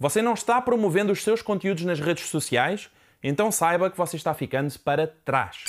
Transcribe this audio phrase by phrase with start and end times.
[0.00, 2.88] Você não está promovendo os seus conteúdos nas redes sociais?
[3.20, 5.64] Então saiba que você está ficando para trás.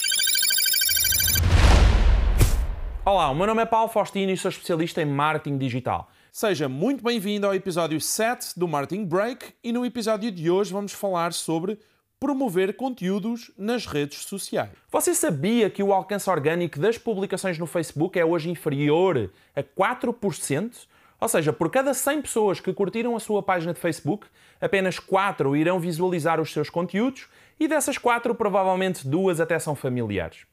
[3.04, 6.12] Olá, o meu nome é Paulo Faustino e sou especialista em marketing digital.
[6.32, 10.94] Seja muito bem-vindo ao episódio 7 do Marketing Break e no episódio de hoje vamos
[10.94, 11.80] falar sobre
[12.20, 14.70] promover conteúdos nas redes sociais.
[14.92, 20.88] Você sabia que o alcance orgânico das publicações no Facebook é hoje inferior a 4%?
[21.20, 24.28] Ou seja, por cada 100 pessoas que curtiram a sua página de Facebook,
[24.60, 27.28] apenas 4 irão visualizar os seus conteúdos
[27.60, 30.46] e dessas 4, provavelmente duas até são familiares.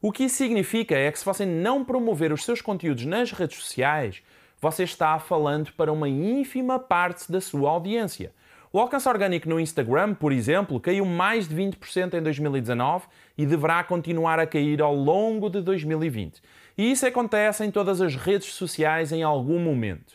[0.00, 3.58] O que isso significa é que se você não promover os seus conteúdos nas redes
[3.58, 4.22] sociais,
[4.60, 8.32] você está falando para uma ínfima parte da sua audiência.
[8.72, 13.06] O alcance orgânico no Instagram, por exemplo, caiu mais de 20% em 2019
[13.38, 16.42] e deverá continuar a cair ao longo de 2020.
[16.76, 20.14] E isso acontece em todas as redes sociais em algum momento.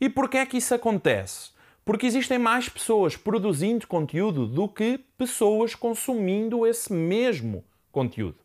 [0.00, 1.50] E por que é que isso acontece?
[1.84, 8.38] Porque existem mais pessoas produzindo conteúdo do que pessoas consumindo esse mesmo conteúdo.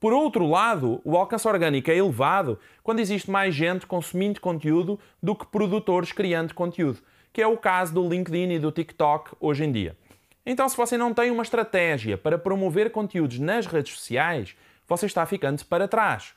[0.00, 5.34] Por outro lado, o alcance orgânico é elevado quando existe mais gente consumindo conteúdo do
[5.34, 6.98] que produtores criando conteúdo,
[7.32, 9.96] que é o caso do LinkedIn e do TikTok hoje em dia.
[10.44, 14.54] Então, se você não tem uma estratégia para promover conteúdos nas redes sociais,
[14.86, 16.34] você está ficando para trás.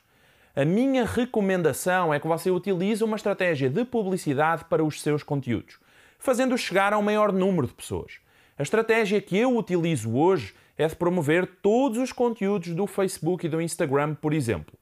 [0.54, 5.78] A minha recomendação é que você utilize uma estratégia de publicidade para os seus conteúdos,
[6.18, 8.14] fazendo chegar a um maior número de pessoas.
[8.58, 13.48] A estratégia que eu utilizo hoje é de promover todos os conteúdos do Facebook e
[13.48, 14.76] do Instagram, por exemplo.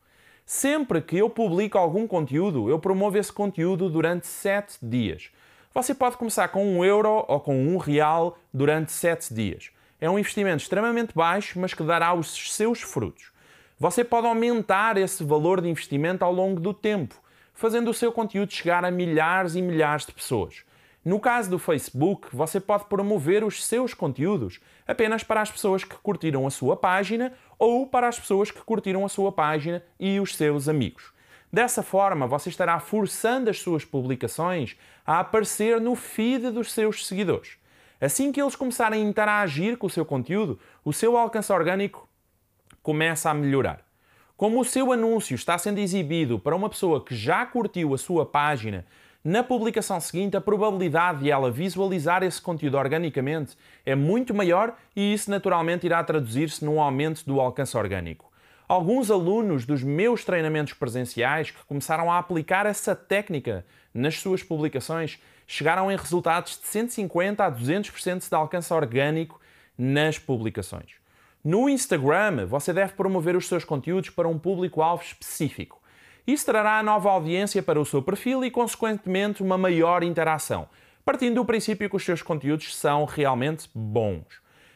[0.46, 5.28] Sempre que eu publico algum conteúdo, eu promovo esse conteúdo durante 7 dias.
[5.74, 9.70] Você pode começar com um euro ou com um real durante 7 dias.
[10.00, 13.36] É um investimento extremamente baixo, mas que dará os seus frutos.
[13.80, 17.14] Você pode aumentar esse valor de investimento ao longo do tempo,
[17.54, 20.64] fazendo o seu conteúdo chegar a milhares e milhares de pessoas.
[21.04, 25.94] No caso do Facebook, você pode promover os seus conteúdos apenas para as pessoas que
[25.94, 30.34] curtiram a sua página ou para as pessoas que curtiram a sua página e os
[30.34, 31.12] seus amigos.
[31.52, 34.76] Dessa forma, você estará forçando as suas publicações
[35.06, 37.56] a aparecer no feed dos seus seguidores.
[38.00, 42.07] Assim que eles começarem a interagir com o seu conteúdo, o seu alcance orgânico
[42.88, 43.80] começa a melhorar.
[44.34, 48.24] Como o seu anúncio está sendo exibido para uma pessoa que já curtiu a sua
[48.24, 48.86] página
[49.22, 55.12] na publicação seguinte, a probabilidade de ela visualizar esse conteúdo organicamente é muito maior e
[55.12, 58.32] isso naturalmente irá traduzir-se num aumento do alcance orgânico.
[58.66, 65.18] Alguns alunos dos meus treinamentos presenciais que começaram a aplicar essa técnica nas suas publicações
[65.46, 69.38] chegaram em resultados de 150 a 200% de alcance orgânico
[69.76, 70.98] nas publicações.
[71.44, 75.80] No Instagram, você deve promover os seus conteúdos para um público-alvo específico.
[76.26, 80.68] Isso trará nova audiência para o seu perfil e, consequentemente, uma maior interação,
[81.04, 84.26] partindo do princípio que os seus conteúdos são realmente bons.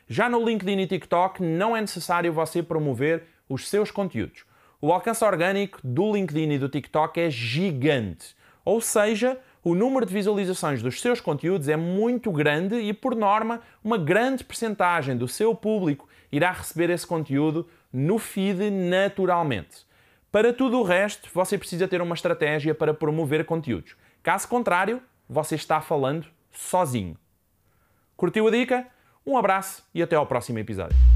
[0.06, 4.44] Já no LinkedIn e TikTok, não é necessário você promover os seus conteúdos.
[4.80, 10.12] O alcance orgânico do LinkedIn e do TikTok é gigante, ou seja, o número de
[10.12, 15.54] visualizações dos seus conteúdos é muito grande e, por norma, uma grande percentagem do seu
[15.54, 19.86] público irá receber esse conteúdo no feed naturalmente.
[20.32, 23.94] Para tudo o resto, você precisa ter uma estratégia para promover conteúdos.
[24.22, 27.18] Caso contrário, você está falando sozinho.
[28.16, 28.86] Curtiu a dica?
[29.26, 31.11] Um abraço e até ao próximo episódio.